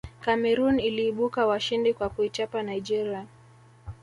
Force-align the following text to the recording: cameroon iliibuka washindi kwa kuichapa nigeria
cameroon 0.21 0.79
iliibuka 0.79 1.47
washindi 1.47 1.93
kwa 1.93 2.09
kuichapa 2.09 2.63
nigeria 2.63 3.25